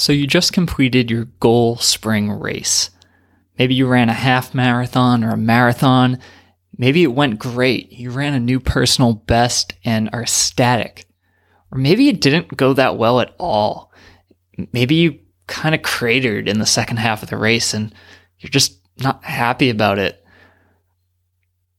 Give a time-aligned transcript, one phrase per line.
[0.00, 2.88] So you just completed your goal spring race.
[3.58, 6.18] Maybe you ran a half marathon or a marathon.
[6.74, 7.92] Maybe it went great.
[7.92, 11.04] You ran a new personal best and are ecstatic.
[11.70, 13.92] Or maybe it didn't go that well at all.
[14.72, 15.18] Maybe you
[15.48, 17.94] kind of cratered in the second half of the race and
[18.38, 20.24] you're just not happy about it.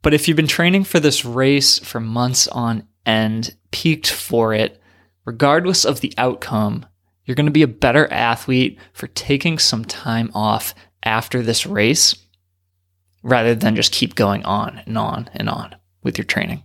[0.04, 4.80] But if you've been training for this race for months on end, peaked for it,
[5.26, 6.86] regardless of the outcome,
[7.26, 12.16] you're going to be a better athlete for taking some time off after this race
[13.24, 16.64] rather than just keep going on and on and on with your training.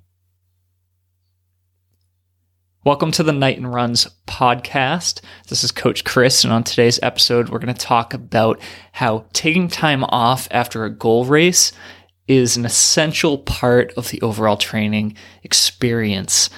[2.84, 5.20] Welcome to the Knighton Runs podcast.
[5.48, 8.60] This is Coach Chris, and on today's episode, we're going to talk about
[8.92, 11.72] how taking time off after a goal race
[12.28, 16.48] is an essential part of the overall training experience.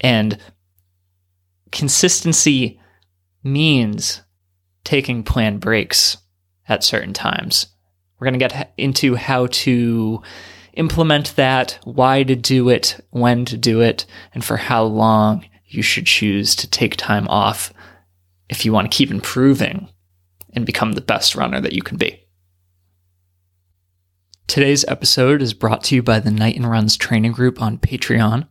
[0.00, 0.38] And
[1.72, 2.80] consistency
[3.46, 4.22] means
[4.84, 6.18] taking planned breaks
[6.68, 7.68] at certain times.
[8.18, 10.22] We're going to get into how to
[10.74, 15.82] implement that, why to do it, when to do it, and for how long you
[15.82, 17.72] should choose to take time off
[18.48, 19.88] if you want to keep improving
[20.52, 22.22] and become the best runner that you can be.
[24.46, 28.46] Today's episode is brought to you by the Knighton Runs training group on Patreon.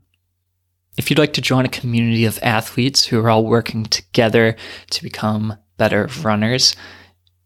[0.98, 4.56] If you'd like to join a community of athletes who are all working together
[4.92, 6.76] to become better runners,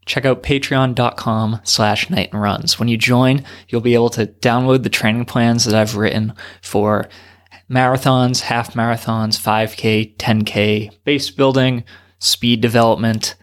[0.06, 2.78] check out patreon.com slash knightonruns.
[2.78, 7.08] When you join, you'll be able to download the training plans that I've written for
[7.68, 11.84] marathons, half marathons, 5K, 10K, base building,
[12.18, 13.34] speed development,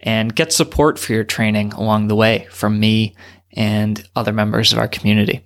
[0.00, 3.14] and get support for your training along the way from me
[3.52, 5.42] and other members of our community.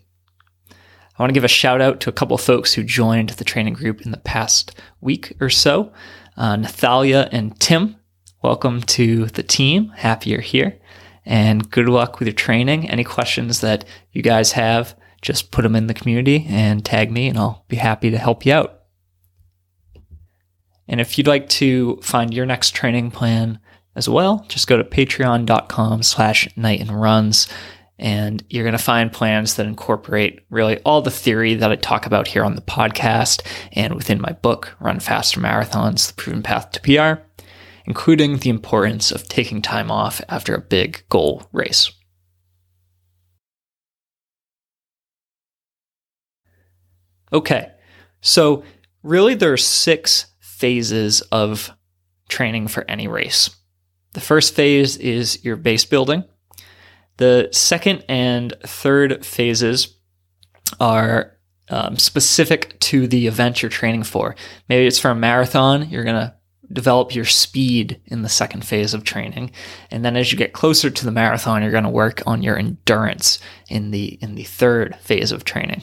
[1.18, 3.44] I want to give a shout out to a couple of folks who joined the
[3.44, 5.92] training group in the past week or so.
[6.36, 7.96] Uh, Nathalia and Tim,
[8.42, 9.88] welcome to the team.
[9.96, 10.78] Happy you're here.
[11.24, 12.90] And good luck with your training.
[12.90, 17.28] Any questions that you guys have, just put them in the community and tag me,
[17.28, 18.82] and I'll be happy to help you out.
[20.86, 23.58] And if you'd like to find your next training plan
[23.96, 27.50] as well, just go to patreon.com slash knightonruns
[27.98, 32.06] and you're going to find plans that incorporate really all the theory that I talk
[32.06, 33.42] about here on the podcast
[33.72, 37.22] and within my book, Run Faster Marathons The Proven Path to PR,
[37.86, 41.90] including the importance of taking time off after a big goal race.
[47.32, 47.72] Okay,
[48.20, 48.62] so
[49.02, 51.70] really there are six phases of
[52.28, 53.50] training for any race.
[54.12, 56.24] The first phase is your base building
[57.16, 59.96] the second and third phases
[60.80, 61.36] are
[61.68, 64.36] um, specific to the event you're training for.
[64.68, 66.34] Maybe it's for a marathon, you're going to
[66.72, 69.52] develop your speed in the second phase of training.
[69.90, 72.58] And then as you get closer to the marathon, you're going to work on your
[72.58, 73.38] endurance
[73.68, 75.82] in the in the third phase of training.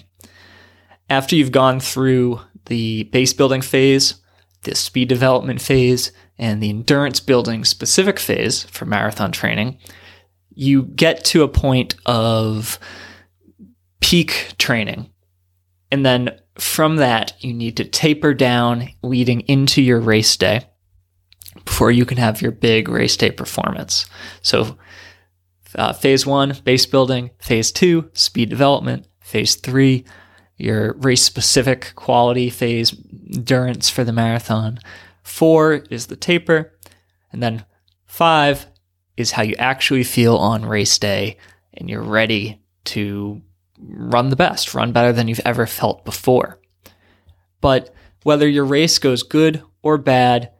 [1.09, 4.15] After you've gone through the base building phase,
[4.63, 9.77] the speed development phase, and the endurance building specific phase for marathon training,
[10.55, 12.79] you get to a point of
[14.01, 15.09] peak training.
[15.91, 20.67] And then from that, you need to taper down leading into your race day
[21.65, 24.05] before you can have your big race day performance.
[24.41, 24.77] So,
[25.75, 27.31] uh, phase one, base building.
[27.39, 29.07] Phase two, speed development.
[29.21, 30.05] Phase three,
[30.57, 32.95] your race specific quality phase,
[33.33, 34.79] endurance for the marathon.
[35.23, 36.77] Four is the taper.
[37.31, 37.65] And then
[38.05, 38.67] five
[39.17, 41.37] is how you actually feel on race day
[41.73, 43.41] and you're ready to
[43.79, 46.59] run the best, run better than you've ever felt before.
[47.61, 50.51] But whether your race goes good or bad,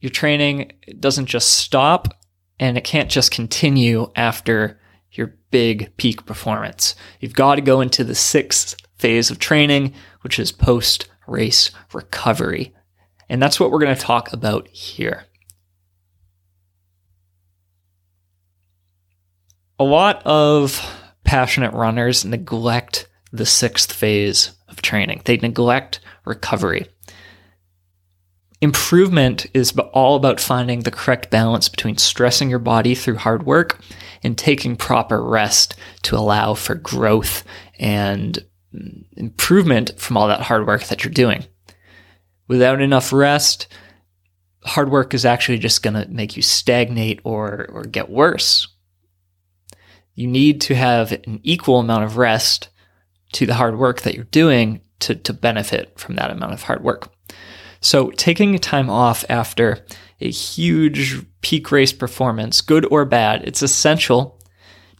[0.00, 2.08] your training doesn't just stop
[2.58, 4.80] and it can't just continue after
[5.12, 6.94] your big peak performance.
[7.20, 12.74] You've got to go into the sixth phase of training, which is post race recovery.
[13.28, 15.24] And that's what we're going to talk about here.
[19.78, 20.80] A lot of
[21.24, 25.22] passionate runners neglect the sixth phase of training.
[25.24, 26.86] They neglect recovery.
[28.62, 33.78] Improvement is all about finding the correct balance between stressing your body through hard work
[34.22, 37.44] and taking proper rest to allow for growth
[37.78, 38.42] and
[39.16, 41.44] improvement from all that hard work that you're doing.
[42.48, 43.66] Without enough rest,
[44.64, 48.68] hard work is actually just going to make you stagnate or, or get worse
[50.16, 52.70] you need to have an equal amount of rest
[53.32, 56.82] to the hard work that you're doing to, to benefit from that amount of hard
[56.82, 57.12] work.
[57.80, 59.84] So, taking time off after
[60.20, 64.40] a huge peak race performance, good or bad, it's essential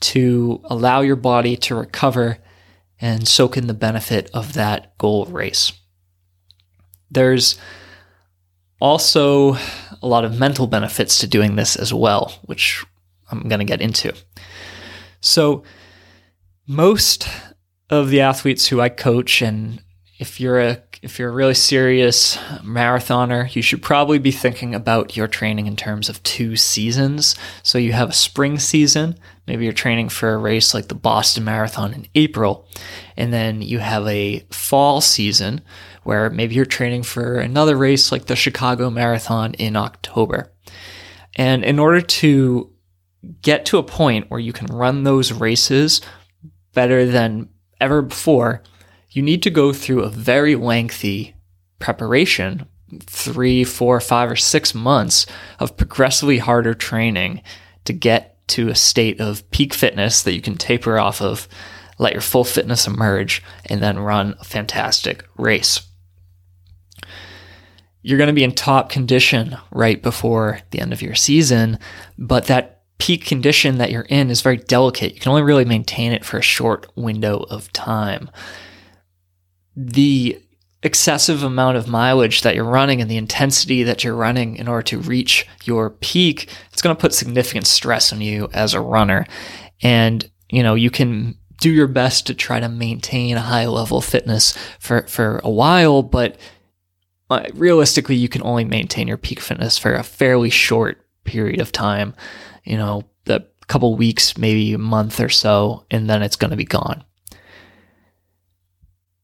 [0.01, 2.39] to allow your body to recover
[3.01, 5.73] and soak in the benefit of that goal race.
[7.11, 7.59] There's
[8.81, 9.55] also
[10.03, 12.85] a lot of mental benefits to doing this as well, which
[13.31, 14.12] I'm going to get into.
[15.26, 15.64] So,
[16.69, 17.28] most
[17.90, 19.82] of the athletes who I coach, and
[20.20, 25.17] if you're a if you're a really serious marathoner, you should probably be thinking about
[25.17, 27.34] your training in terms of two seasons.
[27.64, 29.19] So you have a spring season,
[29.49, 32.67] maybe you're training for a race like the Boston Marathon in April,
[33.17, 35.61] and then you have a fall season
[36.05, 40.52] where maybe you're training for another race like the Chicago Marathon in October.
[41.34, 42.73] And in order to
[43.43, 46.00] get to a point where you can run those races
[46.75, 47.49] better than
[47.81, 48.62] ever before,
[49.11, 51.34] you need to go through a very lengthy
[51.78, 52.67] preparation
[53.00, 55.26] three, four, five, or six months
[55.58, 57.43] of progressively harder training
[57.84, 61.49] to get to a state of peak fitness that you can taper off of,
[61.99, 65.81] let your full fitness emerge, and then run a fantastic race.
[68.02, 71.81] You're going to be in top condition right before the end of your season,
[72.17, 75.15] but that peak condition that you're in is very delicate.
[75.15, 78.31] You can only really maintain it for a short window of time.
[79.77, 80.41] The
[80.83, 84.83] excessive amount of mileage that you're running and the intensity that you're running in order
[84.83, 89.27] to reach your peak, it's going to put significant stress on you as a runner.
[89.83, 93.99] And, you know, you can do your best to try to maintain a high level
[93.99, 96.39] of fitness for, for a while, but
[97.29, 101.73] uh, realistically, you can only maintain your peak fitness for a fairly short period of
[101.73, 102.15] time
[102.67, 106.57] you know, a couple weeks, maybe a month or so, and then it's going to
[106.57, 107.03] be gone.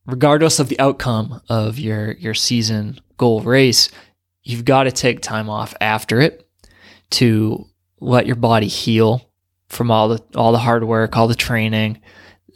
[0.06, 3.88] Regardless of the outcome of your your season goal race,
[4.42, 6.48] you've got to take time off after it
[7.10, 7.66] to
[8.00, 9.30] let your body heal
[9.68, 12.00] from all the all the hard work, all the training,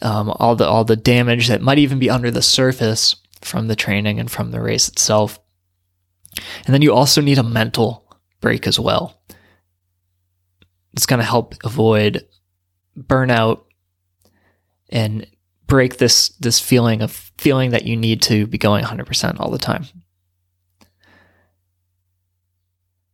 [0.02, 3.76] um, all the all the damage that might even be under the surface from the
[3.76, 5.38] training and from the race itself.
[6.64, 8.04] And then you also need a mental
[8.40, 9.15] break as well
[10.96, 12.26] it's going to help avoid
[12.98, 13.64] burnout
[14.88, 15.26] and
[15.66, 19.58] break this this feeling of feeling that you need to be going 100% all the
[19.58, 19.84] time.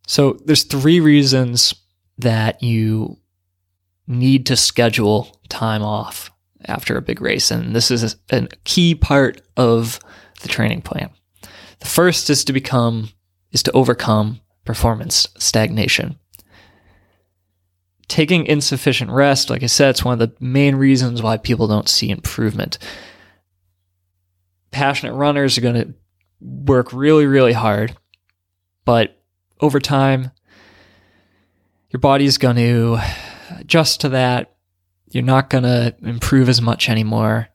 [0.07, 1.73] So there's three reasons
[2.17, 3.17] that you
[4.07, 6.31] need to schedule time off
[6.65, 9.99] after a big race and this is a, key part of
[10.41, 11.09] the training plan.
[11.79, 13.09] The first is to become
[13.51, 16.17] is to overcome performance stagnation
[18.07, 21.89] taking insufficient rest, like I said, it's one of the main reasons why people don't
[21.89, 22.77] see improvement.
[24.71, 25.93] Passionate runners are going to
[26.41, 27.95] work really, really hard,
[28.85, 29.21] but
[29.61, 30.31] over time,
[31.89, 32.99] your body's going to
[33.59, 34.55] adjust to that.
[35.11, 37.49] You're not going to improve as much anymore.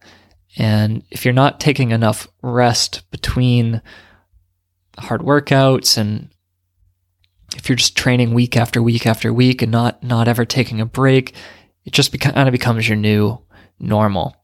[0.57, 3.83] And if you're not taking enough rest between
[4.97, 6.31] hard workouts and
[7.57, 10.87] if you're just training week after week after week and not not ever taking a
[10.87, 11.35] break,
[11.85, 13.39] it just beca- kind of becomes your new
[13.79, 14.37] normal.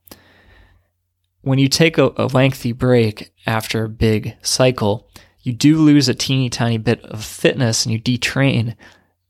[1.43, 5.11] When you take a, a lengthy break after a big cycle,
[5.43, 8.77] you do lose a teeny tiny bit of fitness and you detrain,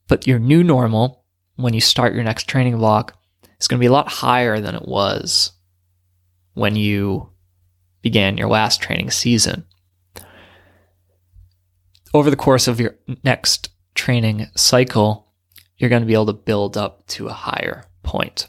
[0.06, 1.24] but your new normal
[1.56, 3.18] when you start your next training block
[3.60, 5.52] is going to be a lot higher than it was
[6.54, 7.30] when you
[8.02, 9.64] began your last training season
[12.14, 15.32] over the course of your next training cycle,
[15.76, 18.48] you're going to be able to build up to a higher point.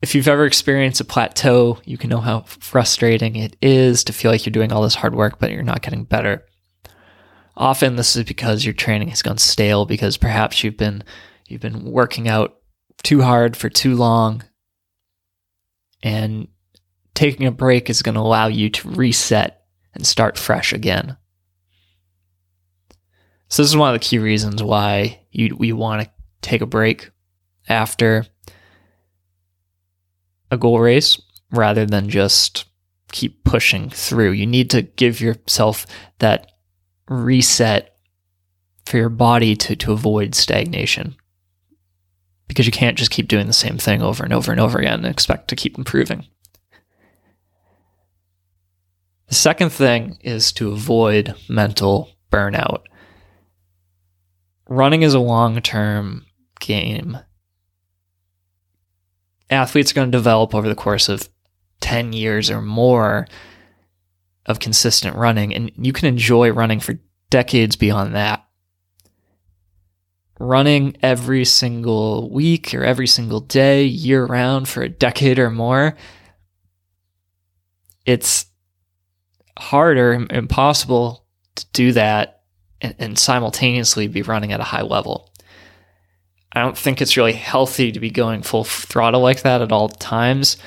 [0.00, 4.32] If you've ever experienced a plateau, you can know how frustrating it is to feel
[4.32, 6.44] like you're doing all this hard work, but you're not getting better.
[7.56, 11.04] Often this is because your training has gone stale because perhaps you've been
[11.46, 12.56] you've been working out
[13.02, 14.42] too hard for too long
[16.02, 16.48] and
[17.14, 19.61] taking a break is going to allow you to reset
[19.94, 21.16] and start fresh again.
[23.48, 26.66] So this is one of the key reasons why you we want to take a
[26.66, 27.10] break
[27.68, 28.26] after
[30.50, 31.20] a goal race
[31.50, 32.64] rather than just
[33.12, 34.32] keep pushing through.
[34.32, 35.86] You need to give yourself
[36.18, 36.50] that
[37.08, 37.96] reset
[38.86, 41.16] for your body to, to avoid stagnation.
[42.48, 44.94] Because you can't just keep doing the same thing over and over and over again
[44.94, 46.26] and expect to keep improving.
[49.32, 52.82] The second thing is to avoid mental burnout.
[54.68, 56.26] Running is a long term
[56.60, 57.16] game.
[59.48, 61.30] Athletes are going to develop over the course of
[61.80, 63.26] 10 years or more
[64.44, 66.98] of consistent running, and you can enjoy running for
[67.30, 68.44] decades beyond that.
[70.38, 75.96] Running every single week or every single day, year round for a decade or more,
[78.04, 78.44] it's
[79.58, 81.24] hard or impossible
[81.56, 82.42] to do that
[82.80, 85.30] and, and simultaneously be running at a high level.
[86.52, 89.88] I don't think it's really healthy to be going full throttle like that at all
[89.88, 90.58] times.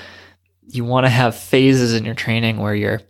[0.67, 3.01] You want to have phases in your training where you're,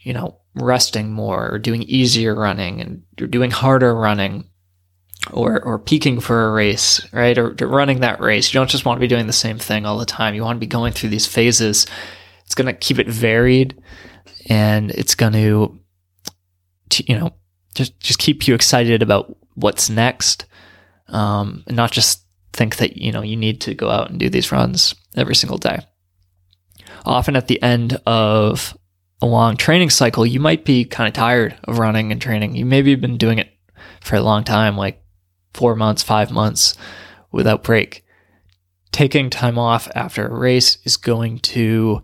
[0.00, 4.48] you know, resting more or doing easier running and you're doing harder running
[5.32, 7.36] or or peaking for a race, right?
[7.36, 8.52] Or, or running that race.
[8.52, 10.34] You don't just want to be doing the same thing all the time.
[10.34, 11.86] You want to be going through these phases.
[12.46, 13.82] It's going to keep it varied
[14.48, 15.78] and it's going to
[17.00, 17.32] you know,
[17.74, 20.46] just just keep you excited about what's next
[21.08, 22.22] um, and not just
[22.52, 25.58] think that you know you need to go out and do these runs every single
[25.58, 25.80] day.
[27.04, 28.76] Often at the end of
[29.20, 32.54] a long training cycle, you might be kind of tired of running and training.
[32.54, 33.50] You maybe have been doing it
[34.00, 35.02] for a long time, like
[35.52, 36.76] four months, five months
[37.32, 38.04] without break.
[38.92, 42.02] Taking time off after a race is going to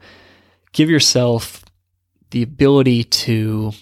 [0.72, 1.64] give yourself
[2.30, 3.72] the ability to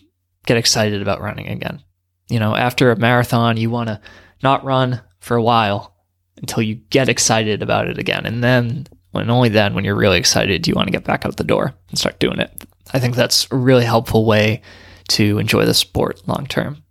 [0.47, 1.83] get excited about running again.
[2.29, 4.01] You know, after a marathon, you want to
[4.43, 5.95] not run for a while
[6.37, 8.27] until you get excited about it again.
[8.27, 11.25] And then, and only then, when you're really excited, do you want to get back
[11.25, 12.65] out the door and start doing it.
[12.93, 14.63] I think that's a really helpful way
[15.09, 16.83] to enjoy the sport long term.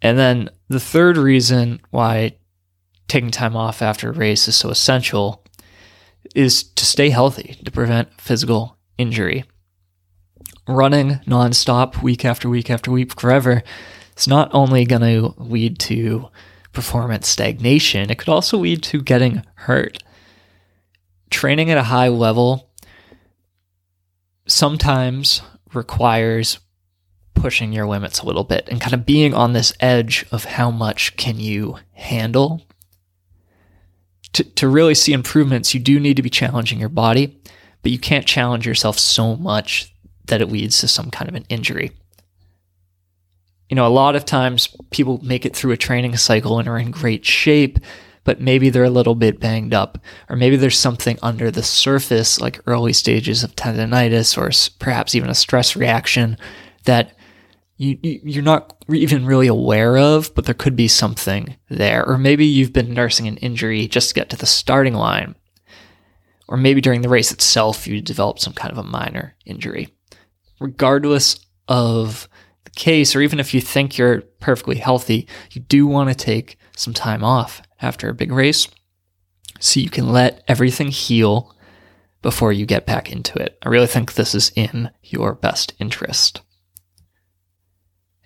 [0.00, 2.36] And then the third reason why
[3.08, 5.44] taking time off after a race is so essential
[6.34, 9.44] is to stay healthy, to prevent physical injury.
[10.68, 13.62] Running nonstop, week after week after week, forever,
[14.12, 16.28] it's not only going to lead to
[16.72, 20.02] performance stagnation, it could also lead to getting hurt.
[21.30, 22.70] Training at a high level
[24.46, 26.58] sometimes requires
[27.34, 30.70] pushing your limits a little bit and kind of being on this edge of how
[30.70, 32.62] much can you handle.
[34.34, 37.40] To, to really see improvements, you do need to be challenging your body,
[37.82, 39.94] but you can't challenge yourself so much
[40.26, 41.92] that it leads to some kind of an injury
[43.72, 46.76] you know, a lot of times people make it through a training cycle and are
[46.76, 47.78] in great shape,
[48.22, 49.96] but maybe they're a little bit banged up,
[50.28, 55.30] or maybe there's something under the surface, like early stages of tendonitis, or perhaps even
[55.30, 56.36] a stress reaction
[56.84, 57.16] that
[57.78, 62.06] you, you're not even really aware of, but there could be something there.
[62.06, 65.34] Or maybe you've been nursing an injury just to get to the starting line.
[66.52, 69.88] Or maybe during the race itself, you developed some kind of a minor injury.
[70.60, 72.28] Regardless of
[72.64, 76.58] the case, or even if you think you're perfectly healthy, you do want to take
[76.76, 78.68] some time off after a big race
[79.60, 81.56] so you can let everything heal
[82.20, 83.56] before you get back into it.
[83.62, 86.42] I really think this is in your best interest.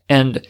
[0.09, 0.45] And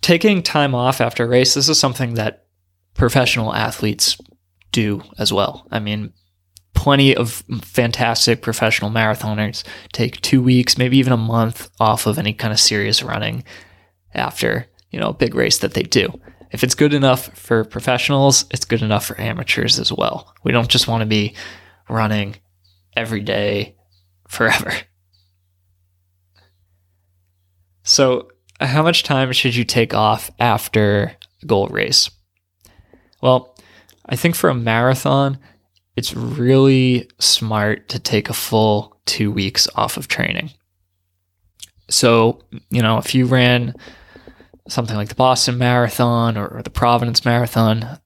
[0.00, 2.46] taking time off after a race, this is something that
[2.94, 4.16] professional athletes
[4.72, 5.66] do as well.
[5.70, 6.14] I mean,
[6.74, 12.32] plenty of fantastic professional marathoners take two weeks, maybe even a month off of any
[12.32, 13.44] kind of serious running
[14.14, 16.08] after, you know, a big race that they do.
[16.50, 20.34] If it's good enough for professionals, it's good enough for amateurs as well.
[20.44, 21.34] We don't just want to be
[21.88, 22.36] running
[22.96, 23.76] every day
[24.28, 24.72] forever.
[27.88, 28.28] So,
[28.60, 32.10] how much time should you take off after a goal race?
[33.22, 33.56] Well,
[34.04, 35.38] I think for a marathon,
[35.98, 40.52] it's really smart to take a full two weeks off of training.
[41.90, 42.40] So,
[42.70, 43.74] you know, if you ran
[44.68, 47.98] something like the Boston Marathon or, the Providence Marathon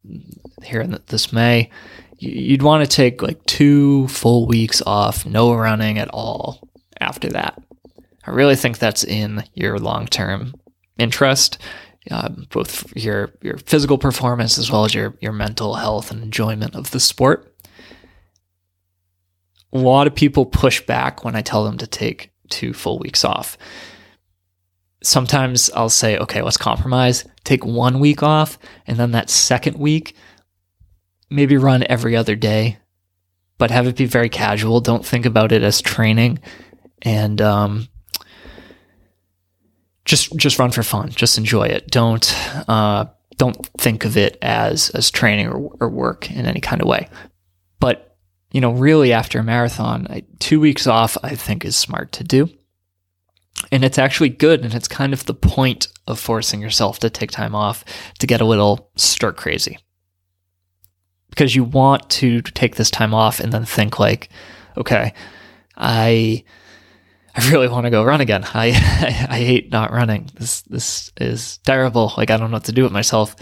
[0.62, 1.68] here in this May,
[2.16, 6.66] you'd want to take like two full weeks off, no running at all
[6.99, 7.62] after that.
[8.26, 10.54] I really think that's in your long term
[10.96, 11.58] interest,
[12.11, 16.75] uh, both your your physical performance as well as your your mental health and enjoyment
[16.75, 17.51] of the sport
[19.73, 23.25] a lot of people push back when I tell them to take two full weeks
[23.25, 23.57] off.
[25.02, 30.14] Sometimes I'll say, okay, let's compromise, take one week off, and then that second week,
[31.29, 32.79] maybe run every other day,
[33.59, 34.81] but have it be very casual.
[34.81, 36.38] Don't think about it as training,
[37.00, 37.88] and um,
[40.05, 41.11] just just run for fun.
[41.11, 41.88] Just enjoy it.
[41.88, 42.33] Don't
[42.69, 43.07] uh,
[43.38, 47.09] don't think of it as as training or, or work in any kind of way.
[47.81, 48.12] But
[48.52, 52.25] you know, really after a marathon, I, two weeks off, I think is smart to
[52.25, 52.50] do.
[53.71, 54.64] And it's actually good.
[54.64, 57.85] And it's kind of the point of forcing yourself to take time off
[58.18, 59.78] to get a little stir crazy.
[61.30, 64.28] Because you want to take this time off and then think like,
[64.76, 65.14] okay,
[65.76, 66.44] I
[67.35, 68.44] I really want to go run again.
[68.44, 70.28] I, I, I hate not running.
[70.35, 72.12] This this is terrible.
[72.18, 73.35] Like I don't know what to do with myself.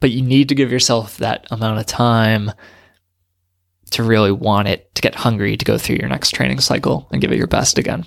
[0.00, 2.52] But you need to give yourself that amount of time
[3.94, 7.20] to really want it, to get hungry to go through your next training cycle and
[7.20, 8.06] give it your best again.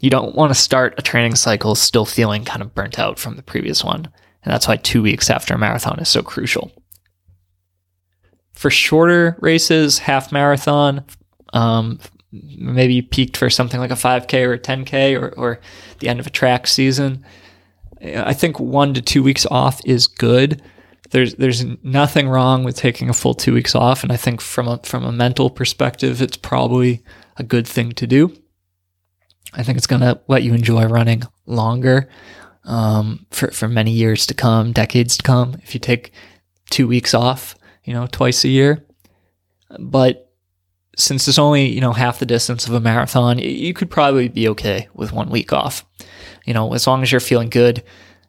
[0.00, 3.36] You don't want to start a training cycle still feeling kind of burnt out from
[3.36, 4.08] the previous one.
[4.42, 6.70] And that's why two weeks after a marathon is so crucial.
[8.52, 11.04] For shorter races, half marathon,
[11.52, 11.98] um,
[12.32, 15.60] maybe you peaked for something like a 5K or a 10K or, or
[16.00, 17.24] the end of a track season.
[18.02, 20.62] I think one to two weeks off is good.
[21.14, 24.66] There's there's nothing wrong with taking a full two weeks off, and I think from
[24.66, 27.04] a from a mental perspective, it's probably
[27.36, 28.34] a good thing to do.
[29.52, 32.08] I think it's to let you enjoy running longer
[32.64, 35.54] um, for for many years to come, decades to come.
[35.62, 36.10] If you take
[36.70, 37.54] two weeks off,
[37.84, 38.84] you know, twice a year,
[39.78, 40.32] but
[40.96, 44.48] since it's only you know half the distance of a marathon, you could probably be
[44.48, 45.86] okay with one week off.
[46.44, 47.84] You know, as long as you're feeling good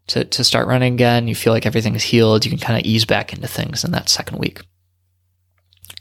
[0.07, 3.05] to to start running again, you feel like everything's healed, you can kind of ease
[3.05, 4.61] back into things in that second week.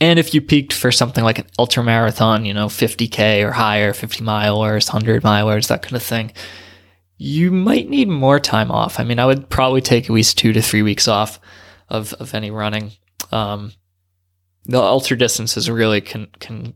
[0.00, 3.92] And if you peaked for something like an ultra marathon, you know, 50k or higher,
[3.92, 6.32] 50 milers, 100 milers, that kind of thing,
[7.16, 8.98] you might need more time off.
[8.98, 11.40] I mean, I would probably take at least two to three weeks off
[11.88, 12.92] of of any running.
[13.30, 13.72] Um,
[14.64, 16.74] the ultra distances really can can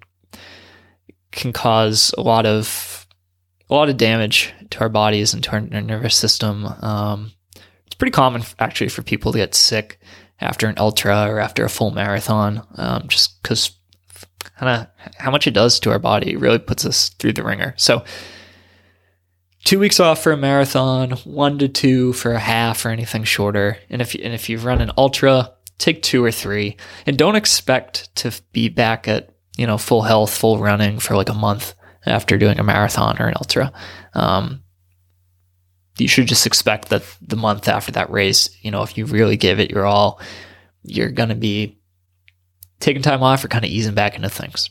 [1.32, 2.98] can cause a lot of
[3.68, 6.66] a lot of damage to our bodies and to our, our nervous system.
[6.66, 7.32] Um,
[7.87, 10.00] it's pretty common actually for people to get sick
[10.40, 13.72] after an ultra or after a full marathon, um, just because
[14.56, 17.75] kind of how much it does to our body really puts us through the ringer.
[17.76, 18.04] So
[19.64, 23.78] two weeks off for a marathon, one to two for a half or anything shorter.
[23.90, 27.37] And if you, and if you run an ultra, take two or three and don't
[27.37, 31.75] expect to be back at, you know, full health, full running for like a month
[32.09, 33.73] after doing a marathon or an ultra.
[34.15, 34.62] Um,
[35.99, 39.37] you should just expect that the month after that race, you know, if you really
[39.37, 40.21] give it your all,
[40.83, 41.79] you're going to be
[42.81, 44.71] taking time off or kind of easing back into things.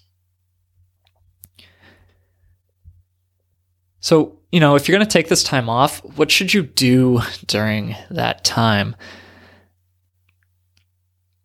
[3.99, 7.19] So, you know, if you're going to take this time off, what should you do
[7.45, 8.95] during that time?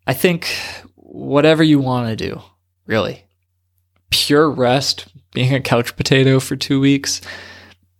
[0.07, 0.47] I think
[0.95, 2.41] whatever you want to do,
[2.85, 3.25] really.
[4.09, 7.21] Pure rest, being a couch potato for two weeks,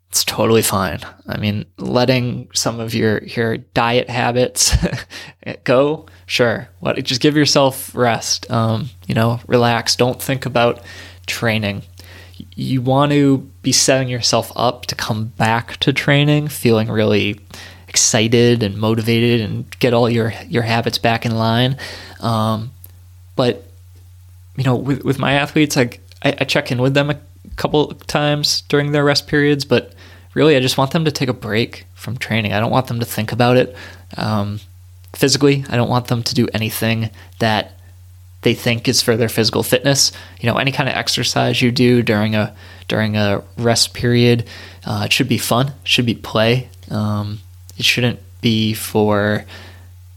[0.10, 1.00] it's totally fine.
[1.28, 4.76] I mean, letting some of your your diet habits
[5.64, 6.70] go, sure.
[6.80, 8.50] What just give yourself rest.
[8.52, 9.96] Um, you know, relax.
[9.96, 10.82] Don't think about
[11.26, 11.82] training.
[12.56, 17.40] You want to be setting yourself up to come back to training feeling really
[17.88, 21.78] excited and motivated and get all your your habits back in line.
[22.20, 22.72] Um,
[23.36, 23.66] but
[24.58, 25.90] you know, with with my athletes, I,
[26.24, 27.20] I, I check in with them a
[27.56, 29.94] couple times during their rest periods, but
[30.34, 32.54] really, I just want them to take a break from training.
[32.54, 33.76] I don't want them to think about it
[34.18, 34.60] um,
[35.14, 35.66] physically.
[35.70, 37.10] I don't want them to do anything
[37.40, 37.78] that
[38.42, 40.12] they think is for their physical fitness.
[40.40, 42.56] You know, any kind of exercise you do during a
[42.88, 44.46] during a rest period,
[44.86, 45.68] uh, it should be fun.
[45.68, 46.70] It should be play.
[46.92, 47.40] Um,
[47.78, 49.46] it shouldn't be for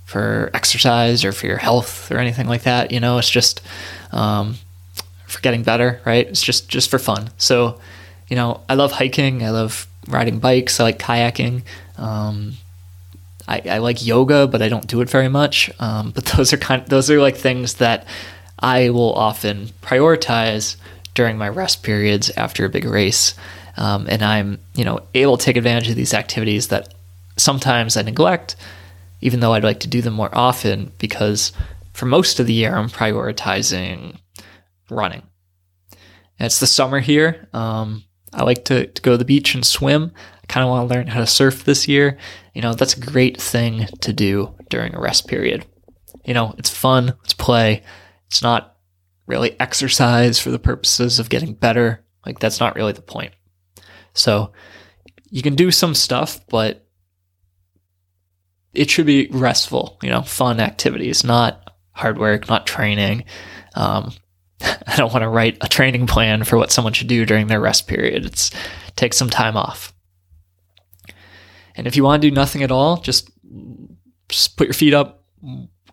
[0.04, 2.90] for exercise or for your health or anything like that.
[2.90, 3.60] You know, it's just
[4.12, 4.56] um,
[5.26, 6.26] for getting better, right?
[6.26, 7.30] It's just just for fun.
[7.36, 7.80] So,
[8.28, 9.42] you know, I love hiking.
[9.42, 10.80] I love riding bikes.
[10.80, 11.62] I like kayaking.
[11.98, 12.54] Um,
[13.48, 15.70] I, I, like yoga, but I don't do it very much.
[15.78, 18.06] Um, but those are kind of, those are like things that
[18.58, 20.76] I will often prioritize
[21.14, 23.34] during my rest periods after a big race.
[23.76, 26.94] Um, and I'm, you know, able to take advantage of these activities that
[27.36, 28.56] sometimes I neglect,
[29.20, 31.52] even though I'd like to do them more often, because
[31.92, 34.18] for most of the year I'm prioritizing
[34.90, 35.22] running.
[36.38, 37.48] It's the summer here.
[37.52, 40.12] Um, I like to, to go to the beach and swim.
[40.42, 42.18] I kind of want to learn how to surf this year.
[42.54, 45.64] You know, that's a great thing to do during a rest period.
[46.24, 47.82] You know, it's fun, it's play.
[48.26, 48.76] It's not
[49.26, 52.04] really exercise for the purposes of getting better.
[52.24, 53.32] Like, that's not really the point.
[54.12, 54.52] So,
[55.30, 56.86] you can do some stuff, but
[58.74, 63.24] it should be restful, you know, fun activities, not hard work, not training.
[63.74, 64.12] Um,
[64.86, 67.60] I don't want to write a training plan for what someone should do during their
[67.60, 68.24] rest period.
[68.24, 68.50] It's
[68.96, 69.92] take some time off.
[71.74, 73.30] And if you want to do nothing at all, just,
[74.28, 75.24] just put your feet up,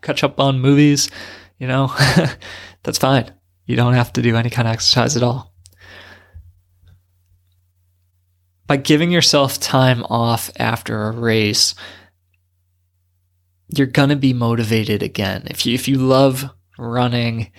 [0.02, 1.10] catch up on movies,
[1.60, 1.94] you know,
[2.84, 3.32] that's fine.
[3.66, 5.54] You don't have to do any kind of exercise at all.
[8.66, 11.76] By giving yourself time off after a race,
[13.76, 15.48] you're gonna be motivated again.
[15.50, 17.52] If you if you love running,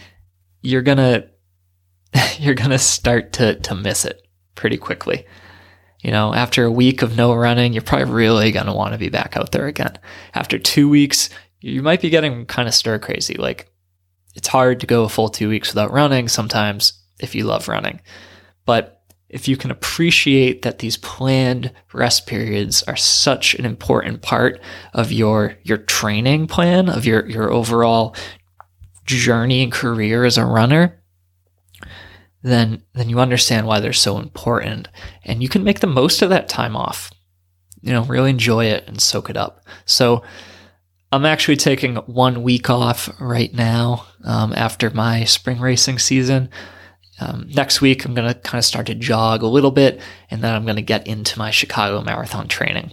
[0.65, 1.29] you're gonna
[2.39, 4.27] you're gonna start to to miss it.
[4.55, 5.27] pretty quickly.
[6.03, 9.09] You know, after a week of no running, you're probably really to want to be
[9.09, 9.99] back out there again.
[10.35, 13.37] After two weeks, you might be getting kind of stir crazy.
[13.37, 13.73] Like,
[14.35, 18.03] it's hard to go a full two weeks without running sometimes if you love running.
[18.67, 19.01] But
[19.31, 24.61] if you can appreciate that these planned rest periods are such an important part
[24.93, 28.15] of your your training plan, of your your overall
[29.05, 31.01] journey and career as a runner,
[32.43, 34.89] then then you understand why they're so important
[35.25, 37.11] and you can make the most of that time off.
[37.81, 39.65] You know, really enjoy it and soak it up.
[39.85, 40.23] So
[41.13, 46.51] I'm actually taking one week off right now um, after my spring racing season.
[47.21, 50.43] Um, next week, I'm going to kind of start to jog a little bit, and
[50.43, 52.93] then I'm going to get into my Chicago Marathon training.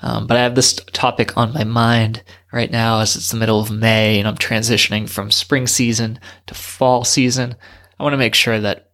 [0.00, 3.60] Um, but I have this topic on my mind right now as it's the middle
[3.60, 7.56] of May and I'm transitioning from spring season to fall season.
[7.98, 8.90] I want to make sure that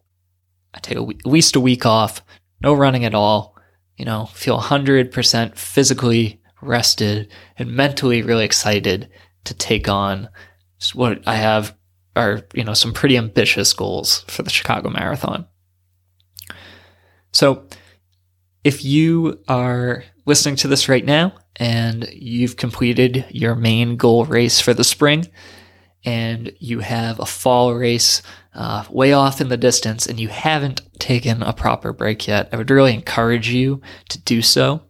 [0.74, 2.22] I take a, at least a week off,
[2.60, 3.56] no running at all,
[3.96, 9.08] you know, feel 100% physically rested and mentally really excited
[9.44, 10.28] to take on
[10.94, 11.76] what I have
[12.14, 15.46] are, you know, some pretty ambitious goals for the Chicago Marathon.
[17.32, 17.66] So,
[18.64, 24.60] if you are listening to this right now and you've completed your main goal race
[24.60, 25.26] for the spring
[26.04, 28.22] and you have a fall race
[28.54, 32.56] uh, way off in the distance and you haven't taken a proper break yet, I
[32.56, 34.82] would really encourage you to do so.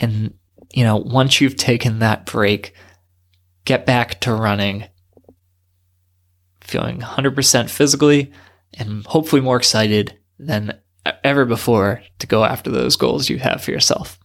[0.00, 0.34] And,
[0.72, 2.74] you know, once you've taken that break,
[3.64, 4.84] get back to running,
[6.60, 8.32] feeling 100% physically
[8.74, 10.78] and hopefully more excited than
[11.24, 14.18] ever before to go after those goals you have for yourself.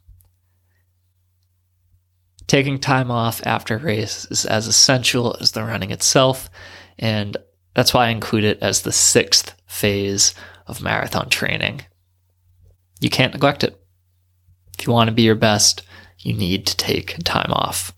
[2.48, 6.50] Taking time off after a race is as essential as the running itself,
[7.00, 7.38] and
[7.74, 10.36] that's why I include it as the sixth phase
[10.68, 11.82] of marathon training.
[13.00, 13.80] You can't neglect it.
[14.78, 15.84] If you want to be your best,
[16.20, 17.94] you need to take time off.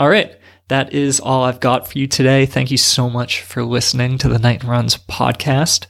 [0.00, 0.36] All right,
[0.68, 2.46] that is all I've got for you today.
[2.46, 5.86] Thank you so much for listening to the Knighton Runs podcast.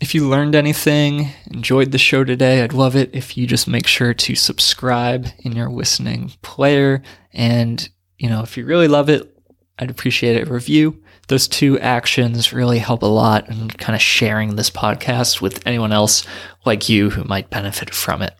[0.00, 3.86] If you learned anything, enjoyed the show today, I'd love it if you just make
[3.86, 7.02] sure to subscribe in your listening player.
[7.32, 9.38] And, you know, if you really love it,
[9.78, 11.00] I'd appreciate a review.
[11.28, 15.92] Those two actions really help a lot in kind of sharing this podcast with anyone
[15.92, 16.24] else
[16.64, 18.34] like you who might benefit from it.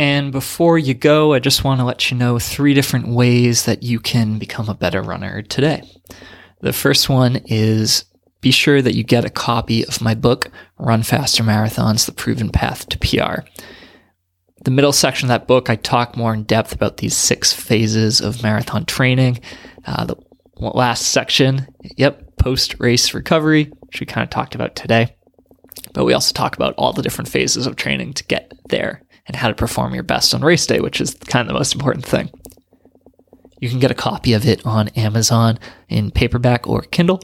[0.00, 3.82] And before you go, I just want to let you know three different ways that
[3.82, 5.82] you can become a better runner today.
[6.62, 8.06] The first one is
[8.40, 12.48] be sure that you get a copy of my book, Run Faster Marathons The Proven
[12.48, 13.42] Path to PR.
[14.64, 18.22] The middle section of that book, I talk more in depth about these six phases
[18.22, 19.40] of marathon training.
[19.84, 20.16] Uh, the
[20.56, 25.14] last section, yep, post race recovery, which we kind of talked about today.
[25.92, 29.36] But we also talk about all the different phases of training to get there and
[29.36, 32.04] how to perform your best on race day, which is kind of the most important
[32.04, 32.28] thing.
[33.60, 35.56] You can get a copy of it on Amazon
[35.88, 37.20] in paperback or Kindle.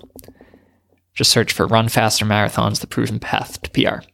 [1.14, 4.06] Just search for Run Faster Marathons The Proven Path to PR.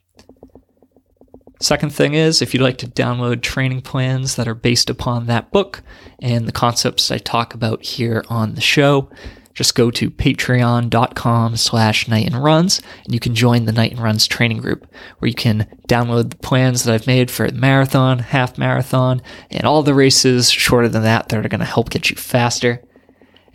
[1.61, 5.53] Second thing is, if you'd like to download training plans that are based upon that
[5.53, 5.83] book
[6.19, 9.11] and the concepts I talk about here on the show,
[9.55, 14.87] just go to patreon.com slash knightonruns and you can join the Knighton Runs training group
[15.19, 19.65] where you can download the plans that I've made for the marathon, half marathon, and
[19.65, 22.83] all the races shorter than that that are going to help get you faster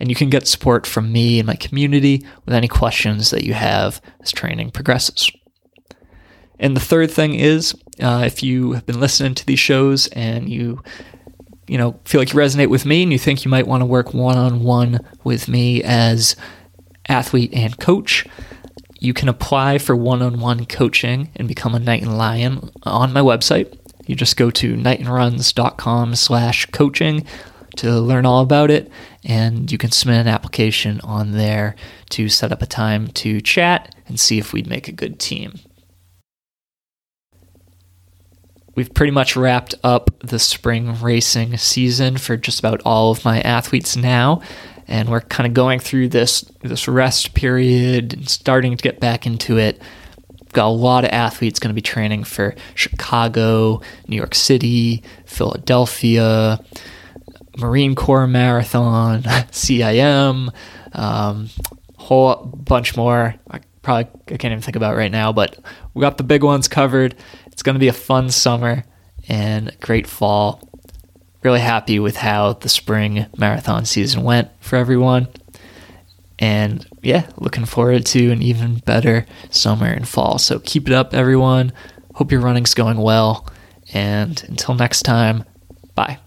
[0.00, 3.54] and you can get support from me and my community with any questions that you
[3.54, 5.30] have as training progresses.
[6.58, 10.48] And the third thing is, uh, if you have been listening to these shows and
[10.48, 10.82] you,
[11.68, 13.86] you know, feel like you resonate with me and you think you might want to
[13.86, 16.34] work one-on-one with me as
[17.08, 18.26] athlete and coach,
[19.00, 23.78] you can apply for one-on-one coaching and become a Knight and Lion on my website.
[24.06, 27.24] You just go to knightonruns.com slash coaching
[27.76, 28.90] to learn all about it.
[29.24, 31.76] And you can submit an application on there
[32.10, 35.60] to set up a time to chat and see if we'd make a good team.
[38.78, 43.40] We've pretty much wrapped up the spring racing season for just about all of my
[43.40, 44.40] athletes now.
[44.86, 49.26] And we're kind of going through this this rest period and starting to get back
[49.26, 49.82] into it
[50.52, 56.64] got a lot of athletes going to be training for Chicago, New York City, Philadelphia,
[57.56, 60.54] Marine Corps Marathon, CIM,
[60.92, 61.50] um,
[61.96, 63.34] whole bunch more.
[63.50, 65.58] I probably I can't even think about right now, but
[65.94, 67.16] we got the big ones covered.
[67.58, 68.84] It's going to be a fun summer
[69.26, 70.62] and great fall.
[71.42, 75.26] Really happy with how the spring marathon season went for everyone.
[76.38, 80.38] And yeah, looking forward to an even better summer and fall.
[80.38, 81.72] So keep it up, everyone.
[82.14, 83.44] Hope your running's going well.
[83.92, 85.42] And until next time,
[85.96, 86.18] bye.